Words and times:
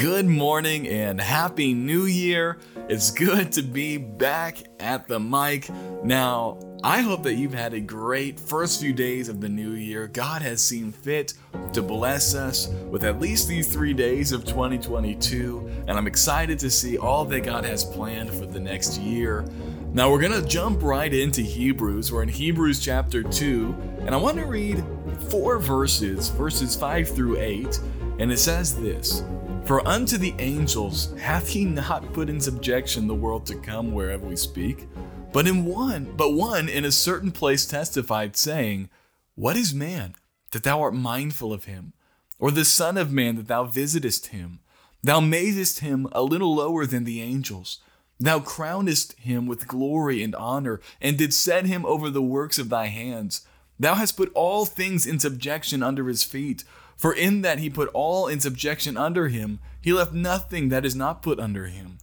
Good 0.00 0.24
morning 0.24 0.88
and 0.88 1.20
happy 1.20 1.74
new 1.74 2.06
year. 2.06 2.56
It's 2.88 3.10
good 3.10 3.52
to 3.52 3.62
be 3.62 3.98
back 3.98 4.56
at 4.78 5.06
the 5.06 5.20
mic. 5.20 5.68
Now, 6.02 6.58
I 6.82 7.02
hope 7.02 7.22
that 7.24 7.34
you've 7.34 7.52
had 7.52 7.74
a 7.74 7.80
great 7.80 8.40
first 8.40 8.80
few 8.80 8.94
days 8.94 9.28
of 9.28 9.42
the 9.42 9.48
new 9.50 9.72
year. 9.72 10.06
God 10.06 10.40
has 10.40 10.62
seen 10.62 10.90
fit 10.90 11.34
to 11.74 11.82
bless 11.82 12.34
us 12.34 12.68
with 12.88 13.04
at 13.04 13.20
least 13.20 13.46
these 13.46 13.70
three 13.70 13.92
days 13.92 14.32
of 14.32 14.46
2022, 14.46 15.70
and 15.86 15.90
I'm 15.90 16.06
excited 16.06 16.58
to 16.60 16.70
see 16.70 16.96
all 16.96 17.26
that 17.26 17.40
God 17.42 17.66
has 17.66 17.84
planned 17.84 18.30
for 18.30 18.46
the 18.46 18.58
next 18.58 18.98
year. 18.98 19.44
Now, 19.92 20.10
we're 20.10 20.22
going 20.26 20.42
to 20.42 20.48
jump 20.48 20.82
right 20.82 21.12
into 21.12 21.42
Hebrews. 21.42 22.10
We're 22.10 22.22
in 22.22 22.30
Hebrews 22.30 22.80
chapter 22.82 23.22
2, 23.22 23.76
and 24.06 24.14
I 24.14 24.16
want 24.16 24.38
to 24.38 24.46
read 24.46 24.82
four 25.28 25.58
verses, 25.58 26.30
verses 26.30 26.74
5 26.74 27.06
through 27.06 27.38
8, 27.38 27.80
and 28.18 28.32
it 28.32 28.38
says 28.38 28.80
this. 28.80 29.22
For 29.64 29.86
unto 29.86 30.18
the 30.18 30.34
angels 30.38 31.14
hath 31.18 31.48
he 31.48 31.64
not 31.64 32.12
put 32.12 32.28
in 32.28 32.40
subjection 32.40 33.06
the 33.06 33.14
world 33.14 33.46
to 33.46 33.54
come 33.56 33.92
whereof 33.92 34.22
we 34.22 34.36
speak, 34.36 34.88
but 35.32 35.46
in 35.46 35.64
one, 35.64 36.12
but 36.16 36.32
one 36.32 36.68
in 36.68 36.84
a 36.84 36.92
certain 36.92 37.30
place 37.30 37.66
testified, 37.66 38.36
saying, 38.36 38.90
What 39.36 39.56
is 39.56 39.72
man 39.72 40.14
that 40.50 40.64
thou 40.64 40.82
art 40.82 40.94
mindful 40.94 41.52
of 41.52 41.64
him, 41.66 41.92
or 42.38 42.50
the 42.50 42.64
Son 42.64 42.96
of 42.96 43.12
Man 43.12 43.36
that 43.36 43.46
thou 43.46 43.64
visitest 43.64 44.28
him? 44.28 44.60
Thou 45.02 45.20
madest 45.20 45.80
him 45.80 46.08
a 46.12 46.22
little 46.22 46.54
lower 46.54 46.84
than 46.84 47.04
the 47.04 47.22
angels. 47.22 47.78
Thou 48.18 48.40
crownest 48.40 49.14
him 49.18 49.46
with 49.46 49.68
glory 49.68 50.22
and 50.22 50.34
honor, 50.34 50.80
and 51.00 51.16
didst 51.16 51.40
set 51.40 51.64
him 51.66 51.86
over 51.86 52.10
the 52.10 52.22
works 52.22 52.58
of 52.58 52.68
thy 52.68 52.86
hands. 52.86 53.46
Thou 53.78 53.94
hast 53.94 54.16
put 54.16 54.32
all 54.34 54.66
things 54.66 55.06
in 55.06 55.18
subjection 55.18 55.82
under 55.82 56.08
his 56.08 56.22
feet. 56.22 56.64
For 57.00 57.14
in 57.14 57.40
that 57.40 57.60
he 57.60 57.70
put 57.70 57.88
all 57.94 58.28
in 58.28 58.40
subjection 58.40 58.98
under 58.98 59.28
him, 59.28 59.58
he 59.80 59.90
left 59.90 60.12
nothing 60.12 60.68
that 60.68 60.84
is 60.84 60.94
not 60.94 61.22
put 61.22 61.40
under 61.40 61.64
him. 61.64 61.96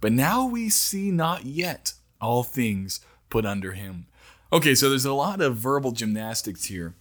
But 0.00 0.12
now 0.12 0.46
we 0.46 0.68
see 0.68 1.10
not 1.10 1.44
yet 1.44 1.94
all 2.20 2.44
things 2.44 3.00
put 3.30 3.44
under 3.44 3.72
him. 3.72 4.06
Okay, 4.52 4.76
so 4.76 4.88
there's 4.88 5.04
a 5.04 5.12
lot 5.12 5.40
of 5.40 5.56
verbal 5.56 5.90
gymnastics 5.90 6.66
here. 6.66 6.94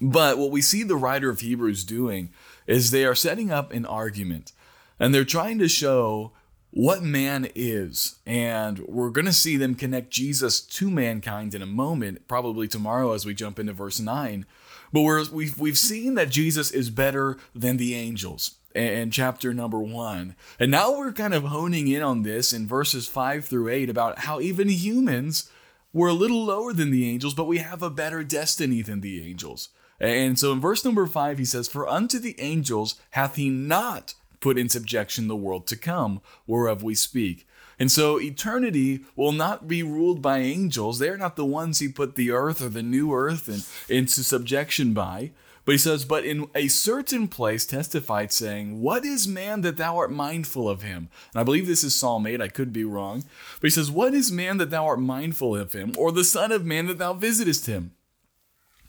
But 0.00 0.38
what 0.38 0.52
we 0.52 0.62
see 0.62 0.84
the 0.84 0.94
writer 0.94 1.28
of 1.28 1.40
Hebrews 1.40 1.82
doing 1.82 2.30
is 2.68 2.92
they 2.92 3.04
are 3.04 3.16
setting 3.16 3.50
up 3.50 3.72
an 3.72 3.84
argument 3.84 4.52
and 5.00 5.12
they're 5.12 5.24
trying 5.24 5.58
to 5.58 5.66
show 5.66 6.30
what 6.70 7.02
man 7.02 7.48
is. 7.54 8.16
And 8.26 8.78
we're 8.80 9.10
going 9.10 9.26
to 9.26 9.32
see 9.32 9.56
them 9.56 9.74
connect 9.74 10.10
Jesus 10.10 10.60
to 10.60 10.90
mankind 10.90 11.54
in 11.54 11.62
a 11.62 11.66
moment, 11.66 12.26
probably 12.28 12.68
tomorrow 12.68 13.12
as 13.12 13.26
we 13.26 13.34
jump 13.34 13.58
into 13.58 13.72
verse 13.72 14.00
9. 14.00 14.46
But 14.92 15.02
we're, 15.02 15.24
we've, 15.30 15.58
we've 15.58 15.78
seen 15.78 16.14
that 16.14 16.30
Jesus 16.30 16.70
is 16.70 16.90
better 16.90 17.38
than 17.54 17.76
the 17.76 17.94
angels 17.94 18.56
in 18.74 19.10
chapter 19.10 19.52
number 19.52 19.80
one. 19.80 20.36
And 20.58 20.70
now 20.70 20.96
we're 20.96 21.12
kind 21.12 21.34
of 21.34 21.44
honing 21.44 21.88
in 21.88 22.02
on 22.02 22.22
this 22.22 22.52
in 22.52 22.66
verses 22.66 23.08
five 23.08 23.44
through 23.44 23.68
eight 23.68 23.90
about 23.90 24.20
how 24.20 24.40
even 24.40 24.68
humans 24.68 25.50
were 25.92 26.08
a 26.08 26.14
little 26.14 26.44
lower 26.44 26.72
than 26.72 26.90
the 26.90 27.08
angels, 27.08 27.34
but 27.34 27.46
we 27.46 27.58
have 27.58 27.82
a 27.82 27.90
better 27.90 28.22
destiny 28.22 28.82
than 28.82 29.00
the 29.00 29.26
angels. 29.26 29.70
And 29.98 30.38
so 30.38 30.52
in 30.52 30.60
verse 30.60 30.84
number 30.84 31.06
five, 31.06 31.38
he 31.38 31.44
says, 31.44 31.68
For 31.68 31.88
unto 31.88 32.18
the 32.18 32.40
angels 32.40 32.94
hath 33.10 33.36
he 33.36 33.50
not 33.50 34.14
put 34.40 34.58
in 34.58 34.68
subjection 34.68 35.28
the 35.28 35.36
world 35.36 35.66
to 35.68 35.76
come, 35.76 36.20
whereof 36.46 36.82
we 36.82 36.94
speak. 36.94 37.46
And 37.78 37.90
so 37.90 38.20
eternity 38.20 39.00
will 39.16 39.32
not 39.32 39.66
be 39.66 39.82
ruled 39.82 40.20
by 40.20 40.38
angels. 40.38 40.98
They 40.98 41.08
are 41.08 41.16
not 41.16 41.36
the 41.36 41.46
ones 41.46 41.78
he 41.78 41.88
put 41.88 42.14
the 42.14 42.30
earth 42.30 42.60
or 42.60 42.68
the 42.68 42.82
new 42.82 43.14
earth 43.14 43.48
in, 43.48 43.62
into 43.94 44.22
subjection 44.22 44.92
by. 44.92 45.30
But 45.64 45.72
he 45.72 45.78
says, 45.78 46.04
But 46.04 46.24
in 46.24 46.48
a 46.54 46.68
certain 46.68 47.28
place 47.28 47.64
testified, 47.64 48.32
saying, 48.32 48.80
What 48.80 49.04
is 49.04 49.28
man 49.28 49.62
that 49.62 49.76
thou 49.76 49.96
art 49.96 50.12
mindful 50.12 50.68
of 50.68 50.82
him? 50.82 51.08
And 51.32 51.40
I 51.40 51.44
believe 51.44 51.66
this 51.66 51.84
is 51.84 51.94
Psalm 51.94 52.26
8, 52.26 52.40
I 52.40 52.48
could 52.48 52.72
be 52.72 52.84
wrong. 52.84 53.24
But 53.60 53.68
he 53.68 53.70
says, 53.70 53.90
What 53.90 54.12
is 54.12 54.32
man 54.32 54.58
that 54.58 54.70
thou 54.70 54.86
art 54.86 55.00
mindful 55.00 55.56
of 55.56 55.72
him? 55.72 55.94
Or 55.96 56.12
the 56.12 56.24
Son 56.24 56.52
of 56.52 56.66
Man 56.66 56.86
that 56.86 56.98
thou 56.98 57.12
visitest 57.12 57.66
him? 57.66 57.92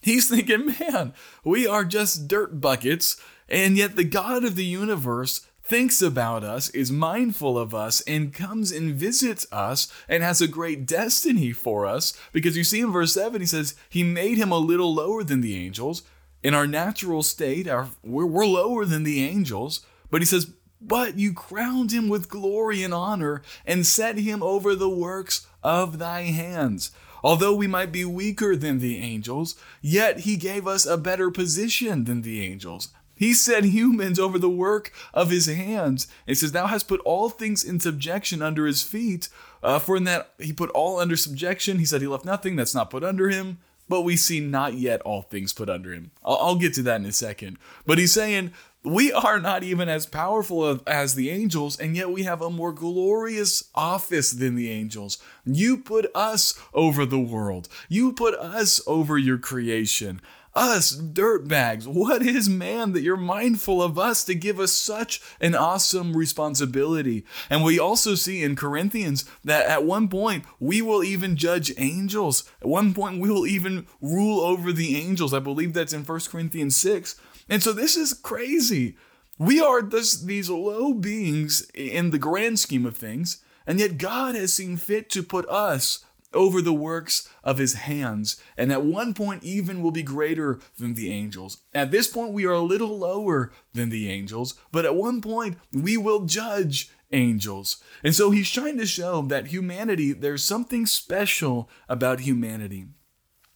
He's 0.01 0.29
thinking, 0.29 0.75
Man, 0.79 1.13
we 1.43 1.67
are 1.67 1.85
just 1.85 2.27
dirt 2.27 2.59
buckets, 2.59 3.21
and 3.47 3.77
yet 3.77 3.95
the 3.95 4.03
God 4.03 4.43
of 4.43 4.55
the 4.55 4.65
universe 4.65 5.45
thinks 5.63 6.01
about 6.01 6.43
us, 6.43 6.69
is 6.71 6.91
mindful 6.91 7.57
of 7.57 7.73
us, 7.73 8.01
and 8.01 8.33
comes 8.33 8.73
and 8.73 8.93
visits 8.93 9.47
us 9.53 9.91
and 10.09 10.21
has 10.21 10.41
a 10.41 10.47
great 10.47 10.85
destiny 10.85 11.53
for 11.53 11.85
us. 11.85 12.13
Because 12.33 12.57
you 12.57 12.65
see 12.65 12.81
in 12.81 12.91
verse 12.91 13.13
7, 13.13 13.39
he 13.39 13.47
says, 13.47 13.75
He 13.89 14.03
made 14.03 14.37
him 14.37 14.51
a 14.51 14.57
little 14.57 14.93
lower 14.93 15.23
than 15.23 15.39
the 15.39 15.55
angels. 15.55 16.03
In 16.43 16.53
our 16.53 16.67
natural 16.67 17.23
state, 17.23 17.69
our, 17.69 17.87
we're, 18.03 18.25
we're 18.25 18.45
lower 18.45 18.83
than 18.83 19.03
the 19.03 19.23
angels. 19.23 19.85
But 20.09 20.21
he 20.21 20.25
says, 20.25 20.51
But 20.81 21.17
you 21.17 21.31
crowned 21.33 21.93
him 21.93 22.09
with 22.09 22.27
glory 22.27 22.83
and 22.83 22.93
honor 22.93 23.41
and 23.65 23.85
set 23.85 24.17
him 24.17 24.43
over 24.43 24.75
the 24.75 24.89
works 24.89 25.47
of 25.63 25.99
thy 25.99 26.23
hands. 26.23 26.91
Although 27.23 27.55
we 27.55 27.67
might 27.67 27.91
be 27.91 28.05
weaker 28.05 28.55
than 28.55 28.79
the 28.79 28.97
angels, 28.97 29.55
yet 29.81 30.21
he 30.21 30.37
gave 30.37 30.67
us 30.67 30.85
a 30.85 30.97
better 30.97 31.31
position 31.31 32.05
than 32.05 32.21
the 32.21 32.43
angels. 32.43 32.89
He 33.21 33.35
set 33.35 33.65
humans 33.65 34.17
over 34.17 34.39
the 34.39 34.49
work 34.49 34.91
of 35.13 35.29
his 35.29 35.45
hands. 35.45 36.05
And 36.25 36.31
he 36.31 36.35
says, 36.35 36.53
Thou 36.53 36.65
hast 36.65 36.87
put 36.87 37.01
all 37.01 37.29
things 37.29 37.63
in 37.63 37.79
subjection 37.79 38.41
under 38.41 38.65
his 38.65 38.81
feet. 38.81 39.29
Uh, 39.61 39.77
for 39.77 39.95
in 39.95 40.05
that 40.05 40.33
he 40.39 40.51
put 40.51 40.71
all 40.71 40.99
under 40.99 41.15
subjection, 41.15 41.77
he 41.77 41.85
said 41.85 42.01
he 42.01 42.07
left 42.07 42.25
nothing 42.25 42.55
that's 42.55 42.73
not 42.73 42.89
put 42.89 43.03
under 43.03 43.29
him. 43.29 43.59
But 43.87 44.01
we 44.01 44.15
see 44.15 44.39
not 44.39 44.73
yet 44.73 45.01
all 45.01 45.21
things 45.21 45.53
put 45.53 45.69
under 45.69 45.93
him. 45.93 46.09
I'll, 46.25 46.37
I'll 46.37 46.55
get 46.55 46.73
to 46.75 46.81
that 46.83 46.99
in 46.99 47.05
a 47.05 47.11
second. 47.11 47.59
But 47.85 47.99
he's 47.99 48.11
saying, 48.11 48.53
we 48.83 49.13
are 49.13 49.39
not 49.39 49.63
even 49.63 49.89
as 49.89 50.05
powerful 50.05 50.81
as 50.87 51.13
the 51.15 51.29
angels, 51.29 51.79
and 51.79 51.95
yet 51.95 52.11
we 52.11 52.23
have 52.23 52.41
a 52.41 52.49
more 52.49 52.71
glorious 52.71 53.69
office 53.75 54.31
than 54.31 54.55
the 54.55 54.71
angels. 54.71 55.19
You 55.45 55.77
put 55.77 56.09
us 56.15 56.59
over 56.73 57.05
the 57.05 57.19
world, 57.19 57.69
you 57.89 58.11
put 58.13 58.33
us 58.35 58.81
over 58.87 59.17
your 59.17 59.37
creation. 59.37 60.21
Us, 60.53 60.93
dirtbags, 60.93 61.87
what 61.87 62.21
is 62.21 62.49
man 62.49 62.91
that 62.91 63.03
you're 63.03 63.15
mindful 63.15 63.81
of 63.81 63.97
us 63.97 64.25
to 64.25 64.35
give 64.35 64.59
us 64.59 64.73
such 64.73 65.21
an 65.39 65.55
awesome 65.55 66.17
responsibility? 66.17 67.23
And 67.49 67.63
we 67.63 67.79
also 67.79 68.15
see 68.15 68.43
in 68.43 68.57
Corinthians 68.57 69.23
that 69.45 69.67
at 69.67 69.85
one 69.85 70.09
point 70.09 70.43
we 70.59 70.81
will 70.81 71.05
even 71.05 71.37
judge 71.37 71.71
angels. 71.77 72.43
At 72.61 72.67
one 72.67 72.93
point 72.93 73.21
we 73.21 73.29
will 73.29 73.47
even 73.47 73.87
rule 74.01 74.41
over 74.41 74.73
the 74.73 74.97
angels. 74.97 75.33
I 75.33 75.39
believe 75.39 75.71
that's 75.71 75.93
in 75.93 76.03
1 76.03 76.19
Corinthians 76.29 76.75
6. 76.75 77.15
And 77.51 77.61
so 77.61 77.73
this 77.73 77.97
is 77.97 78.13
crazy. 78.13 78.95
We 79.37 79.59
are 79.59 79.81
this, 79.81 80.21
these 80.21 80.49
low 80.49 80.93
beings 80.93 81.69
in 81.73 82.11
the 82.11 82.17
grand 82.17 82.59
scheme 82.59 82.85
of 82.85 82.95
things, 82.95 83.43
and 83.67 83.77
yet 83.77 83.97
God 83.97 84.35
has 84.35 84.53
seen 84.53 84.77
fit 84.77 85.09
to 85.09 85.21
put 85.21 85.45
us 85.49 86.05
over 86.33 86.61
the 86.61 86.71
works 86.71 87.27
of 87.43 87.57
his 87.57 87.73
hands, 87.73 88.41
and 88.55 88.71
at 88.71 88.85
one 88.85 89.13
point 89.13 89.43
even 89.43 89.83
will 89.83 89.91
be 89.91 90.01
greater 90.01 90.59
than 90.79 90.93
the 90.93 91.11
angels. 91.11 91.57
At 91.73 91.91
this 91.91 92.07
point, 92.07 92.31
we 92.31 92.45
are 92.45 92.53
a 92.53 92.61
little 92.61 92.97
lower 92.97 93.51
than 93.73 93.89
the 93.89 94.09
angels, 94.09 94.53
but 94.71 94.85
at 94.85 94.95
one 94.95 95.19
point, 95.19 95.57
we 95.73 95.97
will 95.97 96.21
judge 96.23 96.89
angels. 97.11 97.83
And 98.01 98.15
so 98.15 98.31
he's 98.31 98.49
trying 98.49 98.77
to 98.77 98.85
show 98.85 99.23
that 99.23 99.47
humanity, 99.47 100.13
there's 100.13 100.45
something 100.45 100.85
special 100.85 101.69
about 101.89 102.21
humanity. 102.21 102.85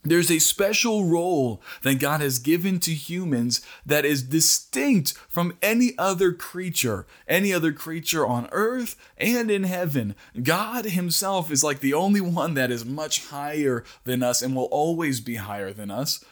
There's 0.06 0.30
a 0.30 0.40
special 0.40 1.06
role 1.06 1.62
that 1.82 2.00
God 2.00 2.22
has 2.22 2.40
given 2.40 2.80
to 2.82 2.94
humans 2.94 3.62
that 3.86 4.06
is 4.06 4.24
distinct 4.24 5.14
from 5.30 5.58
any 5.62 5.94
other 5.98 6.32
creature, 6.32 7.08
any 7.28 7.52
other 7.52 7.74
creature 7.74 8.26
on 8.26 8.48
earth 8.52 8.96
and 9.18 9.50
in 9.50 9.64
heaven. 9.64 10.16
God 10.42 10.86
Himself 10.86 11.52
is 11.52 11.64
like 11.64 11.80
the 11.80 11.94
only 11.94 12.22
one 12.22 12.54
that 12.54 12.72
is 12.72 12.86
much 12.86 13.28
higher 13.28 13.84
than 14.04 14.22
us 14.22 14.42
and 14.42 14.56
will 14.56 14.66
always 14.66 15.20
be 15.20 15.36
higher 15.36 15.74
than 15.74 15.90
us. 15.90 16.24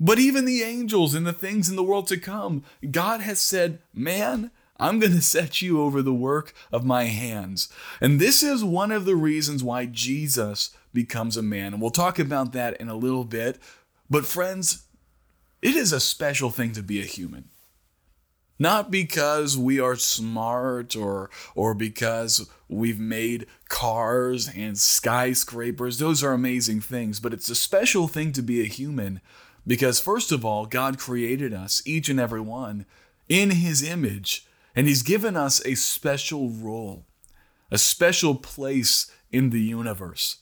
But 0.00 0.18
even 0.18 0.44
the 0.44 0.62
angels 0.62 1.14
and 1.14 1.26
the 1.26 1.32
things 1.32 1.68
in 1.68 1.76
the 1.76 1.82
world 1.82 2.06
to 2.08 2.16
come, 2.16 2.64
God 2.90 3.20
has 3.20 3.40
said, 3.40 3.80
Man, 3.92 4.50
I'm 4.78 5.00
going 5.00 5.12
to 5.16 5.22
set 5.22 5.60
you 5.60 5.82
over 5.82 6.02
the 6.02 6.14
work 6.14 6.54
of 6.72 6.84
my 6.84 7.04
hands. 7.04 7.68
And 8.00 8.20
this 8.20 8.42
is 8.42 8.62
one 8.64 8.92
of 8.92 9.04
the 9.04 9.16
reasons 9.16 9.62
why 9.62 9.86
Jesus 9.86 10.70
becomes 10.98 11.36
a 11.36 11.42
man. 11.42 11.72
And 11.72 11.80
we'll 11.80 11.92
talk 11.92 12.18
about 12.18 12.52
that 12.54 12.76
in 12.80 12.88
a 12.88 12.96
little 12.96 13.22
bit. 13.22 13.60
But, 14.10 14.26
friends, 14.26 14.86
it 15.62 15.76
is 15.76 15.92
a 15.92 16.00
special 16.00 16.50
thing 16.50 16.72
to 16.72 16.82
be 16.82 17.00
a 17.00 17.04
human. 17.04 17.50
Not 18.58 18.90
because 18.90 19.56
we 19.56 19.78
are 19.78 19.94
smart 19.94 20.96
or, 20.96 21.30
or 21.54 21.72
because 21.72 22.50
we've 22.68 22.98
made 22.98 23.46
cars 23.68 24.50
and 24.52 24.76
skyscrapers. 24.76 25.98
Those 25.98 26.24
are 26.24 26.32
amazing 26.32 26.80
things, 26.80 27.20
but 27.20 27.32
it's 27.32 27.48
a 27.48 27.54
special 27.54 28.08
thing 28.08 28.32
to 28.32 28.42
be 28.42 28.60
a 28.60 28.64
human 28.64 29.20
because, 29.64 30.00
first 30.00 30.32
of 30.32 30.44
all, 30.44 30.66
God 30.66 30.98
created 30.98 31.54
us, 31.54 31.80
each 31.86 32.08
and 32.08 32.18
every 32.18 32.40
one, 32.40 32.86
in 33.28 33.50
His 33.50 33.88
image, 33.88 34.48
and 34.74 34.88
He's 34.88 35.02
given 35.02 35.36
us 35.36 35.64
a 35.64 35.76
special 35.76 36.50
role, 36.50 37.04
a 37.70 37.78
special 37.78 38.34
place 38.34 39.12
in 39.30 39.50
the 39.50 39.60
universe. 39.60 40.38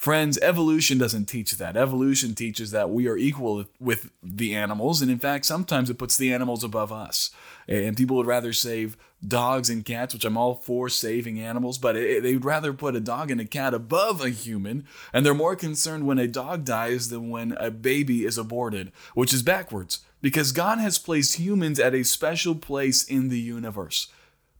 Friends, 0.00 0.38
evolution 0.40 0.96
doesn't 0.96 1.26
teach 1.26 1.58
that. 1.58 1.76
Evolution 1.76 2.34
teaches 2.34 2.70
that 2.70 2.88
we 2.88 3.06
are 3.06 3.18
equal 3.18 3.66
with 3.78 4.10
the 4.22 4.54
animals, 4.54 5.02
and 5.02 5.10
in 5.10 5.18
fact, 5.18 5.44
sometimes 5.44 5.90
it 5.90 5.98
puts 5.98 6.16
the 6.16 6.32
animals 6.32 6.64
above 6.64 6.90
us. 6.90 7.30
And 7.68 7.98
people 7.98 8.16
would 8.16 8.24
rather 8.26 8.54
save 8.54 8.96
dogs 9.22 9.68
and 9.68 9.84
cats, 9.84 10.14
which 10.14 10.24
I'm 10.24 10.38
all 10.38 10.54
for 10.54 10.88
saving 10.88 11.38
animals, 11.38 11.76
but 11.76 11.96
it, 11.96 12.22
they'd 12.22 12.46
rather 12.46 12.72
put 12.72 12.96
a 12.96 13.00
dog 13.00 13.30
and 13.30 13.42
a 13.42 13.44
cat 13.44 13.74
above 13.74 14.24
a 14.24 14.30
human, 14.30 14.86
and 15.12 15.26
they're 15.26 15.34
more 15.34 15.54
concerned 15.54 16.06
when 16.06 16.18
a 16.18 16.26
dog 16.26 16.64
dies 16.64 17.10
than 17.10 17.28
when 17.28 17.52
a 17.58 17.70
baby 17.70 18.24
is 18.24 18.38
aborted, 18.38 18.92
which 19.12 19.34
is 19.34 19.42
backwards, 19.42 19.98
because 20.22 20.52
God 20.52 20.78
has 20.78 20.96
placed 20.96 21.36
humans 21.36 21.78
at 21.78 21.94
a 21.94 22.04
special 22.04 22.54
place 22.54 23.04
in 23.04 23.28
the 23.28 23.38
universe. 23.38 24.08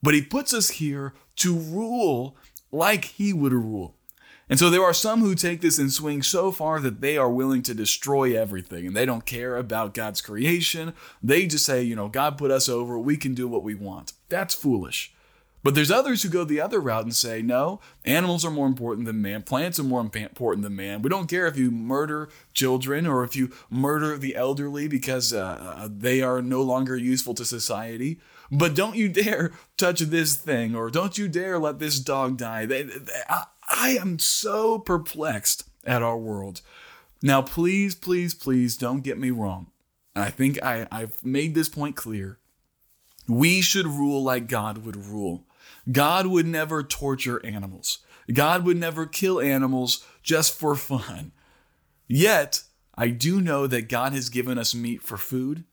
But 0.03 0.13
He 0.13 0.21
puts 0.21 0.53
us 0.53 0.69
here 0.69 1.15
to 1.37 1.57
rule 1.57 2.37
like 2.71 3.07
He 3.07 3.33
would 3.33 3.55
rule. 3.55 3.97
And 4.51 4.59
so 4.59 4.69
there 4.69 4.83
are 4.83 4.93
some 4.93 5.21
who 5.21 5.37
take 5.37 5.61
this 5.61 5.79
and 5.79 5.93
swing 5.93 6.23
so 6.23 6.51
far 6.51 6.81
that 6.81 7.01
they 7.01 7.17
are 7.17 7.31
willing 7.31 7.63
to 7.63 7.73
destroy 7.73 8.37
everything 8.37 8.85
and 8.85 8.97
they 8.97 9.07
don't 9.07 9.25
care 9.25 9.57
about 9.57 9.95
God's 9.95 10.21
creation. 10.21 10.93
They 11.23 11.47
just 11.47 11.65
say, 11.65 11.85
you 11.85 11.95
know, 11.95 12.09
God 12.09 12.37
put 12.37 12.51
us 12.51 12.69
over, 12.69 12.99
we 12.99 13.17
can 13.17 13.33
do 13.33 13.47
what 13.47 13.63
we 13.63 13.77
want. 13.77 14.13
That's 14.29 14.53
foolish. 14.53 15.15
But 15.63 15.75
there's 15.75 15.91
others 15.91 16.23
who 16.23 16.31
go 16.31 16.43
the 16.43 16.61
other 16.61 16.81
route 16.81 17.05
and 17.05 17.15
say, 17.15 17.43
no, 17.43 17.81
animals 18.05 18.45
are 18.45 18.51
more 18.51 18.67
important 18.67 19.07
than 19.07 19.23
man, 19.23 19.43
plants 19.43 19.79
are 19.79 19.85
more 19.85 20.01
important 20.01 20.65
than 20.65 20.75
man. 20.75 21.03
We 21.03 21.11
don't 21.11 21.29
care 21.29 21.47
if 21.47 21.57
you 21.57 21.71
murder 21.71 22.29
children 22.53 23.07
or 23.07 23.23
if 23.23 23.37
you 23.37 23.53
murder 23.69 24.19
the 24.19 24.35
elderly 24.35 24.89
because 24.89 25.33
uh, 25.33 25.77
uh 25.77 25.89
they 25.91 26.23
are 26.23 26.43
no 26.43 26.63
longer 26.63 26.97
useful 26.97 27.35
to 27.35 27.45
society. 27.45 28.19
But 28.51 28.75
don't 28.75 28.97
you 28.97 29.09
dare 29.09 29.53
touch 29.77 30.01
this 30.01 30.35
thing 30.35 30.75
or 30.75 30.91
don't 30.91 31.17
you 31.19 31.29
dare 31.29 31.59
let 31.59 31.79
this 31.79 32.01
dog 32.01 32.39
die. 32.39 32.67
They, 32.67 32.83
they, 32.83 33.13
I 33.29 33.45
am 33.71 34.19
so 34.19 34.79
perplexed 34.79 35.69
at 35.85 36.03
our 36.03 36.19
world. 36.19 36.61
Now, 37.23 37.43
please, 37.43 37.95
please, 37.95 38.35
please 38.35 38.77
don't 38.77 39.03
get 39.03 39.19
me 39.19 39.31
wrong. 39.31 39.71
I 40.17 40.31
think 40.31 40.63
I, 40.63 40.87
I've 40.91 41.25
made 41.25 41.55
this 41.55 41.69
point 41.69 41.97
clear. 41.97 42.39
We 43.29 43.61
should 43.61 43.87
rule 43.87 44.23
like 44.23 44.49
God 44.49 44.85
would 44.85 44.97
rule. 44.97 45.45
God 45.91 46.27
would 46.27 46.47
never 46.47 46.83
torture 46.83 47.45
animals. 47.45 47.99
God 48.33 48.65
would 48.65 48.77
never 48.77 49.07
kill 49.07 49.41
animals 49.41 50.05
just 50.23 50.59
for 50.59 50.75
fun. 50.75 51.33
Yet, 52.07 52.63
I 52.97 53.09
do 53.09 53.41
know 53.41 53.67
that 53.67 53.89
God 53.89 54.13
has 54.13 54.29
given 54.29 54.59
us 54.59 54.75
meat 54.75 55.03
for 55.03 55.17
food. 55.17 55.65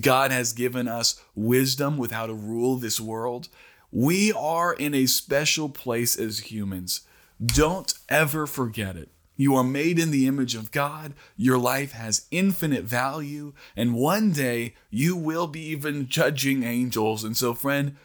God 0.00 0.30
has 0.30 0.52
given 0.52 0.86
us 0.86 1.20
wisdom 1.34 1.98
with 1.98 2.12
how 2.12 2.26
to 2.26 2.32
rule 2.32 2.76
this 2.76 3.00
world. 3.00 3.48
We 3.90 4.32
are 4.32 4.72
in 4.72 4.94
a 4.94 5.06
special 5.06 5.68
place 5.68 6.16
as 6.16 6.50
humans. 6.50 7.00
Don't 7.44 7.92
ever 8.08 8.46
forget 8.46 8.96
it. 8.96 9.08
You 9.34 9.56
are 9.56 9.64
made 9.64 9.98
in 9.98 10.10
the 10.10 10.26
image 10.26 10.54
of 10.54 10.70
God. 10.70 11.14
Your 11.34 11.56
life 11.56 11.92
has 11.92 12.26
infinite 12.30 12.84
value. 12.84 13.54
And 13.74 13.94
one 13.94 14.32
day 14.32 14.74
you 14.90 15.16
will 15.16 15.46
be 15.46 15.62
even 15.68 16.08
judging 16.08 16.62
angels. 16.62 17.24
And 17.24 17.34
so, 17.34 17.54
friend, 17.54 17.96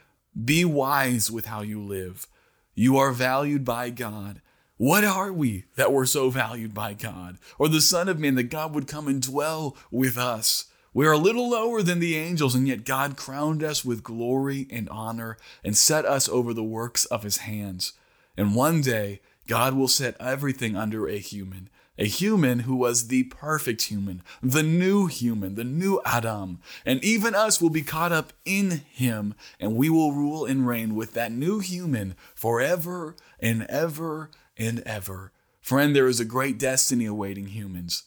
be 0.44 0.64
wise 0.64 1.30
with 1.30 1.48
how 1.48 1.62
you 1.62 1.82
live. 1.82 2.28
You 2.74 2.98
are 2.98 3.12
valued 3.12 3.66
by 3.66 3.90
God. 3.90 4.42
What 4.78 5.04
are 5.04 5.34
we 5.34 5.66
that 5.76 5.92
we're 5.92 6.06
so 6.06 6.30
valued 6.30 6.74
by 6.74 6.94
God? 6.94 7.38
Or 7.60 7.68
the 7.68 7.82
Son 7.82 8.08
of 8.08 8.20
Man 8.20 8.36
that 8.36 8.44
God 8.44 8.74
would 8.74 8.88
come 8.88 9.10
and 9.10 9.22
dwell 9.22 9.76
with 9.92 10.18
us? 10.18 10.66
We 10.94 11.06
are 11.06 11.14
a 11.14 11.18
little 11.18 11.50
lower 11.50 11.82
than 11.82 12.00
the 12.00 12.16
angels, 12.16 12.56
and 12.56 12.68
yet 12.68 12.86
God 12.86 13.18
crowned 13.18 13.62
us 13.62 13.84
with 13.84 14.04
glory 14.04 14.68
and 14.72 14.88
honor 14.88 15.38
and 15.62 15.76
set 15.76 16.06
us 16.06 16.30
over 16.30 16.54
the 16.54 16.64
works 16.64 17.04
of 17.06 17.24
his 17.24 17.38
hands. 17.38 17.92
And 18.38 18.56
one 18.56 18.82
day, 18.82 19.22
God 19.48 19.76
will 19.76 19.88
set 19.88 20.16
everything 20.20 20.76
under 20.76 21.08
a 21.08 21.18
human, 21.18 21.70
a 21.98 22.06
human 22.06 22.60
who 22.60 22.76
was 22.76 23.08
the 23.08 23.24
perfect 23.26 23.84
human, 23.84 24.22
the 24.42 24.64
new 24.64 25.08
human, 25.08 25.56
the 25.56 25.64
new 25.64 26.02
Adam. 26.06 26.60
And 26.86 27.04
even 27.04 27.36
us 27.36 27.62
will 27.62 27.70
be 27.70 27.84
caught 27.84 28.12
up 28.12 28.34
in 28.44 28.82
him, 28.92 29.36
and 29.60 29.76
we 29.76 29.90
will 29.90 30.12
rule 30.12 30.46
and 30.46 30.68
reign 30.68 30.96
with 30.96 31.14
that 31.14 31.32
new 31.32 31.60
human 31.60 32.16
forever 32.34 33.16
and 33.40 33.64
ever 33.70 34.32
and 34.58 34.80
ever. 34.82 35.32
Friend, 35.62 35.96
there 35.96 36.08
is 36.08 36.20
a 36.20 36.26
great 36.26 36.58
destiny 36.58 37.06
awaiting 37.06 37.48
humans. 37.48 38.04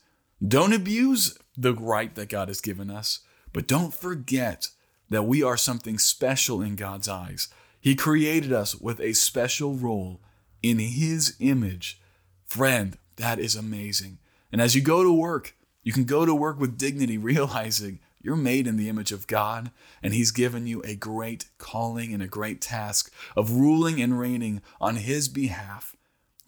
Don't 0.47 0.73
abuse 0.73 1.37
the 1.57 1.75
right 1.75 2.15
that 2.15 2.29
God 2.29 2.49
has 2.49 2.61
given 2.61 2.91
us, 2.91 3.21
but 3.53 3.67
don't 3.67 3.93
forget 3.93 4.69
that 5.11 5.25
we 5.25 5.43
are 5.43 5.57
something 5.57 5.99
special 5.99 6.63
in 6.63 6.77
God's 6.77 7.09
eyes. 7.09 7.49
He 7.81 7.95
created 7.95 8.53
us 8.53 8.75
with 8.75 9.01
a 9.01 9.13
special 9.13 9.75
role 9.75 10.21
in 10.63 10.79
His 10.79 11.37
image. 11.41 12.01
Friend, 12.45 12.97
that 13.17 13.39
is 13.39 13.55
amazing. 13.55 14.19
And 14.51 14.61
as 14.61 14.75
you 14.75 14.83
go 14.83 15.03
to 15.03 15.13
work, 15.13 15.55
you 15.83 15.93
can 15.93 16.05
go 16.05 16.27
to 16.27 16.35
work 16.35 16.59
with 16.59 16.79
dignity, 16.79 17.19
realizing 17.19 18.01
you're 18.21 18.37
made 18.37 18.67
in 18.67 18.77
the 18.77 18.89
image 18.89 19.13
of 19.13 19.27
God, 19.27 19.71
and 20.03 20.13
He's 20.13 20.33
given 20.33 20.67
you 20.67 20.83
a 20.83 20.97
great 20.97 21.47
calling 21.59 22.13
and 22.13 22.23
a 22.23 22.27
great 22.27 22.61
task 22.61 23.13
of 23.37 23.53
ruling 23.53 24.01
and 24.01 24.19
reigning 24.19 24.61
on 24.81 24.97
His 24.97 25.29
behalf. 25.29 25.95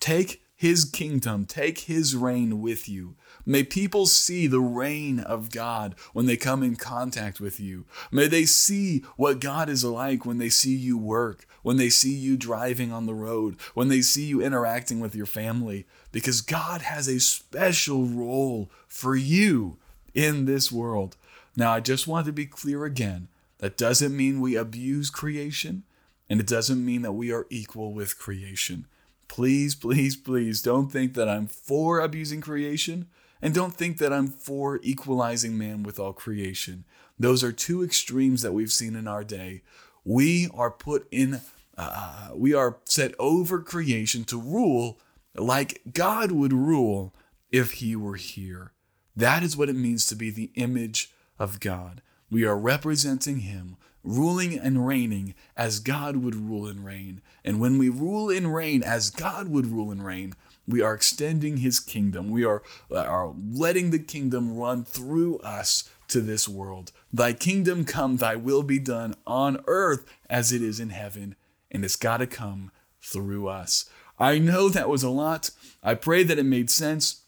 Take 0.00 0.42
His 0.56 0.84
kingdom, 0.84 1.46
take 1.46 1.80
His 1.80 2.16
reign 2.16 2.60
with 2.60 2.88
you. 2.88 3.16
May 3.50 3.64
people 3.64 4.06
see 4.06 4.46
the 4.46 4.60
reign 4.60 5.18
of 5.18 5.50
God 5.50 5.96
when 6.12 6.26
they 6.26 6.36
come 6.36 6.62
in 6.62 6.76
contact 6.76 7.40
with 7.40 7.58
you. 7.58 7.84
May 8.12 8.28
they 8.28 8.44
see 8.44 9.02
what 9.16 9.40
God 9.40 9.68
is 9.68 9.82
like 9.82 10.24
when 10.24 10.38
they 10.38 10.48
see 10.48 10.76
you 10.76 10.96
work, 10.96 11.48
when 11.62 11.76
they 11.76 11.90
see 11.90 12.14
you 12.14 12.36
driving 12.36 12.92
on 12.92 13.06
the 13.06 13.14
road, 13.14 13.56
when 13.74 13.88
they 13.88 14.02
see 14.02 14.24
you 14.24 14.40
interacting 14.40 15.00
with 15.00 15.16
your 15.16 15.26
family, 15.26 15.84
because 16.12 16.42
God 16.42 16.82
has 16.82 17.08
a 17.08 17.18
special 17.18 18.04
role 18.04 18.70
for 18.86 19.16
you 19.16 19.78
in 20.14 20.44
this 20.44 20.70
world. 20.70 21.16
Now, 21.56 21.72
I 21.72 21.80
just 21.80 22.06
want 22.06 22.26
to 22.26 22.32
be 22.32 22.46
clear 22.46 22.84
again 22.84 23.26
that 23.58 23.76
doesn't 23.76 24.16
mean 24.16 24.40
we 24.40 24.54
abuse 24.54 25.10
creation, 25.10 25.82
and 26.28 26.38
it 26.38 26.46
doesn't 26.46 26.86
mean 26.86 27.02
that 27.02 27.14
we 27.14 27.32
are 27.32 27.48
equal 27.50 27.92
with 27.92 28.16
creation. 28.16 28.86
Please, 29.26 29.74
please, 29.74 30.14
please 30.14 30.62
don't 30.62 30.92
think 30.92 31.14
that 31.14 31.28
I'm 31.28 31.48
for 31.48 31.98
abusing 31.98 32.40
creation 32.40 33.08
and 33.42 33.54
don't 33.54 33.74
think 33.74 33.98
that 33.98 34.12
I'm 34.12 34.28
for 34.28 34.80
equalizing 34.82 35.56
man 35.56 35.82
with 35.82 35.98
all 35.98 36.12
creation. 36.12 36.84
Those 37.18 37.44
are 37.44 37.52
two 37.52 37.82
extremes 37.82 38.42
that 38.42 38.52
we've 38.52 38.72
seen 38.72 38.96
in 38.96 39.06
our 39.06 39.24
day. 39.24 39.62
We 40.04 40.48
are 40.54 40.70
put 40.70 41.06
in, 41.10 41.40
uh, 41.76 42.30
we 42.34 42.54
are 42.54 42.78
set 42.84 43.14
over 43.18 43.60
creation 43.60 44.24
to 44.24 44.40
rule 44.40 44.98
like 45.34 45.82
God 45.92 46.32
would 46.32 46.52
rule 46.52 47.14
if 47.50 47.72
he 47.72 47.94
were 47.96 48.16
here. 48.16 48.72
That 49.16 49.42
is 49.42 49.56
what 49.56 49.68
it 49.68 49.76
means 49.76 50.06
to 50.06 50.14
be 50.14 50.30
the 50.30 50.50
image 50.54 51.12
of 51.38 51.60
God. 51.60 52.02
We 52.30 52.44
are 52.44 52.56
representing 52.56 53.40
him, 53.40 53.76
ruling 54.02 54.58
and 54.58 54.86
reigning 54.86 55.34
as 55.56 55.80
God 55.80 56.16
would 56.16 56.34
rule 56.34 56.66
and 56.66 56.84
reign. 56.84 57.20
And 57.44 57.60
when 57.60 57.76
we 57.76 57.88
rule 57.88 58.30
and 58.30 58.54
reign 58.54 58.82
as 58.82 59.10
God 59.10 59.48
would 59.48 59.66
rule 59.66 59.90
and 59.90 60.04
reign, 60.04 60.34
we 60.70 60.82
are 60.82 60.94
extending 60.94 61.58
his 61.58 61.80
kingdom. 61.80 62.30
We 62.30 62.44
are, 62.44 62.62
are 62.94 63.34
letting 63.52 63.90
the 63.90 63.98
kingdom 63.98 64.56
run 64.56 64.84
through 64.84 65.38
us 65.38 65.88
to 66.08 66.20
this 66.20 66.48
world. 66.48 66.92
Thy 67.12 67.32
kingdom 67.32 67.84
come, 67.84 68.16
thy 68.16 68.36
will 68.36 68.62
be 68.62 68.78
done 68.78 69.14
on 69.26 69.62
earth 69.66 70.04
as 70.28 70.52
it 70.52 70.62
is 70.62 70.80
in 70.80 70.90
heaven. 70.90 71.36
And 71.70 71.84
it's 71.84 71.96
got 71.96 72.18
to 72.18 72.26
come 72.26 72.70
through 73.00 73.48
us. 73.48 73.88
I 74.18 74.38
know 74.38 74.68
that 74.68 74.88
was 74.88 75.02
a 75.02 75.10
lot. 75.10 75.50
I 75.82 75.94
pray 75.94 76.22
that 76.24 76.38
it 76.38 76.44
made 76.44 76.70
sense. 76.70 77.22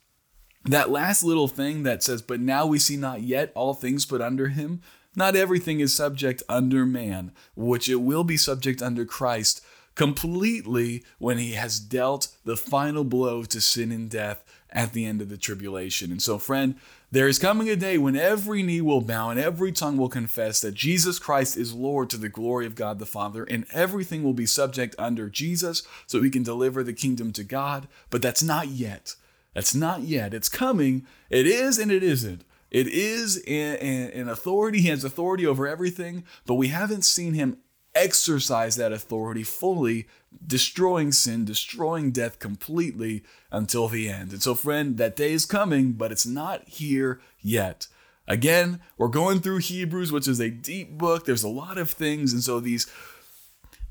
That 0.64 0.90
last 0.90 1.25
little 1.25 1.49
thing 1.49 1.82
that 1.84 2.02
says, 2.02 2.22
But 2.22 2.40
now 2.40 2.66
we 2.66 2.78
see 2.78 2.96
not 2.96 3.22
yet 3.22 3.50
all 3.54 3.75
things 3.75 4.04
put 4.04 4.20
under 4.20 4.49
him. 4.49 4.82
Not 5.14 5.37
everything 5.37 5.80
is 5.80 5.92
subject 5.92 6.42
under 6.49 6.87
man, 6.87 7.32
which 7.54 7.88
it 7.88 7.96
will 7.96 8.25
be 8.25 8.37
subject 8.37 8.80
under 8.80 9.04
Christ 9.04 9.62
completely 9.94 11.04
when 11.18 11.38
he 11.38 11.52
has 11.52 11.78
dealt 11.78 12.28
the 12.44 12.56
final 12.56 13.04
blow 13.04 13.44
to 13.44 13.61
sin 13.61 13.92
and 13.92 14.11
death 14.11 14.44
at 14.70 14.92
the 14.92 15.04
end 15.04 15.20
of 15.20 15.28
the 15.28 15.37
tribulation. 15.37 16.11
And 16.11 16.22
so, 16.22 16.38
friend, 16.38 16.76
there 17.11 17.28
is 17.28 17.38
coming 17.38 17.68
a 17.68 17.76
day 17.76 17.99
when 17.99 18.16
every 18.16 18.62
knee 18.62 18.80
will 18.80 19.02
bow 19.02 19.28
and 19.28 19.38
every 19.38 19.70
tongue 19.70 19.99
will 19.99 20.08
confess 20.08 20.62
that 20.62 20.72
Jesus 20.72 21.18
Christ 21.18 21.58
is 21.58 21.75
Lord 21.75 22.08
to 22.11 22.16
the 22.16 22.30
glory 22.30 22.64
of 22.64 22.75
God 22.75 22.99
the 22.99 23.04
Father, 23.06 23.44
and 23.44 23.66
everything 23.70 24.22
will 24.22 24.32
be 24.32 24.46
subject 24.46 24.94
under 24.99 25.28
Jesus 25.28 25.82
so 26.06 26.20
we 26.20 26.30
can 26.30 26.42
deliver 26.42 26.82
the 26.82 26.94
kingdom 26.94 27.32
to 27.34 27.44
God. 27.44 27.87
But 28.08 28.22
that's 28.22 28.42
not 28.42 28.68
yet. 28.68 29.14
That's 29.54 29.75
not 29.75 30.00
yet. 30.02 30.32
It's 30.32 30.49
coming. 30.49 31.06
It 31.28 31.46
is 31.46 31.78
and 31.78 31.92
it 31.92 32.02
isn't. 32.02 32.44
It 32.70 32.87
is 32.87 33.37
an 33.46 34.30
authority. 34.30 34.80
He 34.80 34.88
has 34.88 35.04
authority 35.04 35.46
over 35.46 35.68
everything, 35.68 36.25
but 36.46 36.54
we 36.54 36.68
haven't 36.68 37.04
seen 37.04 37.34
him 37.34 37.58
exercise 37.94 38.76
that 38.76 38.92
authority 38.92 39.42
fully, 39.42 40.06
destroying 40.46 41.12
sin, 41.12 41.44
destroying 41.44 42.11
death 42.11 42.38
completely 42.38 43.22
until 43.50 43.88
the 43.88 44.08
end. 44.08 44.32
And 44.32 44.42
so, 44.42 44.54
friend, 44.54 44.96
that 44.96 45.16
day 45.16 45.32
is 45.32 45.44
coming, 45.44 45.92
but 45.92 46.12
it's 46.12 46.26
not 46.26 46.66
here 46.66 47.20
yet. 47.40 47.87
Again, 48.26 48.80
we're 48.96 49.08
going 49.08 49.40
through 49.40 49.58
Hebrews, 49.58 50.12
which 50.12 50.28
is 50.28 50.40
a 50.40 50.50
deep 50.50 50.96
book. 50.96 51.25
There's 51.25 51.42
a 51.42 51.49
lot 51.49 51.76
of 51.76 51.90
things. 51.90 52.32
And 52.32 52.42
so 52.42 52.61
these 52.61 52.87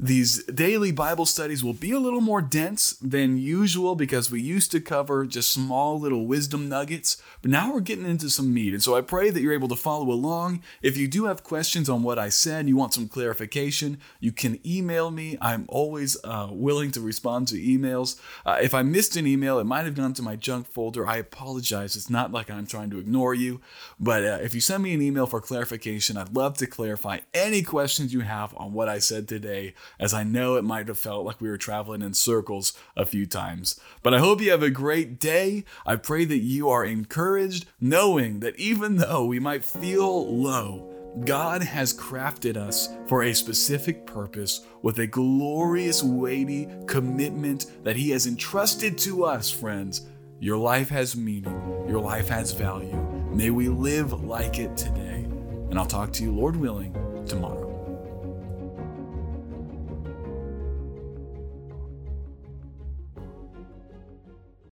these 0.01 0.43
daily 0.45 0.91
Bible 0.91 1.27
studies 1.27 1.63
will 1.63 1.73
be 1.73 1.91
a 1.91 1.99
little 1.99 2.21
more 2.21 2.41
dense 2.41 2.93
than 2.93 3.37
usual 3.37 3.93
because 3.93 4.31
we 4.31 4.41
used 4.41 4.71
to 4.71 4.81
cover 4.81 5.27
just 5.27 5.51
small 5.51 5.99
little 5.99 6.25
wisdom 6.25 6.67
nuggets, 6.67 7.21
but 7.43 7.51
now 7.51 7.71
we're 7.71 7.81
getting 7.81 8.07
into 8.07 8.31
some 8.31 8.51
meat. 8.51 8.73
And 8.73 8.81
so 8.81 8.95
I 8.95 9.01
pray 9.01 9.29
that 9.29 9.41
you're 9.41 9.53
able 9.53 9.67
to 9.67 9.75
follow 9.75 10.09
along. 10.09 10.63
If 10.81 10.97
you 10.97 11.07
do 11.07 11.25
have 11.25 11.43
questions 11.43 11.87
on 11.87 12.01
what 12.01 12.17
I 12.17 12.29
said, 12.29 12.67
you 12.67 12.75
want 12.75 12.95
some 12.95 13.07
clarification, 13.07 13.99
you 14.19 14.31
can 14.31 14.59
email 14.65 15.11
me. 15.11 15.37
I'm 15.39 15.65
always 15.67 16.17
uh, 16.23 16.47
willing 16.49 16.89
to 16.93 17.01
respond 17.01 17.47
to 17.49 17.55
emails. 17.55 18.19
Uh, 18.43 18.57
if 18.59 18.73
I 18.73 18.81
missed 18.81 19.15
an 19.17 19.27
email, 19.27 19.59
it 19.59 19.65
might 19.65 19.85
have 19.85 19.95
gone 19.95 20.13
to 20.13 20.23
my 20.23 20.35
junk 20.35 20.65
folder. 20.65 21.05
I 21.05 21.17
apologize. 21.17 21.95
It's 21.95 22.09
not 22.09 22.31
like 22.31 22.49
I'm 22.49 22.65
trying 22.65 22.89
to 22.89 22.97
ignore 22.97 23.35
you, 23.35 23.61
but 23.99 24.23
uh, 24.23 24.39
if 24.41 24.55
you 24.55 24.61
send 24.61 24.81
me 24.81 24.95
an 24.95 25.01
email 25.03 25.27
for 25.27 25.39
clarification, 25.39 26.17
I'd 26.17 26.35
love 26.35 26.57
to 26.57 26.65
clarify 26.65 27.19
any 27.35 27.61
questions 27.61 28.13
you 28.13 28.21
have 28.21 28.57
on 28.57 28.73
what 28.73 28.89
I 28.89 28.97
said 28.97 29.27
today 29.27 29.75
as 29.99 30.13
I 30.13 30.23
know 30.23 30.55
it 30.55 30.63
might 30.63 30.87
have 30.87 30.97
felt 30.97 31.25
like 31.25 31.41
we 31.41 31.49
were 31.49 31.57
traveling 31.57 32.01
in 32.01 32.13
circles 32.13 32.73
a 32.95 33.05
few 33.05 33.25
times. 33.25 33.79
But 34.03 34.13
I 34.13 34.19
hope 34.19 34.41
you 34.41 34.51
have 34.51 34.63
a 34.63 34.69
great 34.69 35.19
day. 35.19 35.65
I 35.85 35.95
pray 35.95 36.25
that 36.25 36.37
you 36.37 36.69
are 36.69 36.85
encouraged, 36.85 37.65
knowing 37.79 38.39
that 38.39 38.57
even 38.57 38.97
though 38.97 39.25
we 39.25 39.39
might 39.39 39.63
feel 39.65 40.35
low, 40.35 40.91
God 41.25 41.61
has 41.61 41.93
crafted 41.93 42.55
us 42.55 42.87
for 43.07 43.23
a 43.23 43.33
specific 43.33 44.05
purpose 44.05 44.61
with 44.81 44.99
a 44.99 45.07
glorious, 45.07 46.01
weighty 46.01 46.67
commitment 46.87 47.65
that 47.83 47.97
He 47.97 48.11
has 48.11 48.27
entrusted 48.27 48.97
to 48.99 49.25
us, 49.25 49.51
friends. 49.51 50.07
Your 50.39 50.57
life 50.57 50.89
has 50.89 51.15
meaning, 51.15 51.85
your 51.87 51.99
life 51.99 52.29
has 52.29 52.53
value. 52.53 52.95
May 53.31 53.49
we 53.49 53.69
live 53.69 54.23
like 54.23 54.57
it 54.57 54.75
today. 54.75 55.25
And 55.69 55.77
I'll 55.77 55.85
talk 55.85 56.11
to 56.13 56.23
you, 56.23 56.31
Lord 56.31 56.55
willing, 56.55 56.93
tomorrow. 57.27 57.70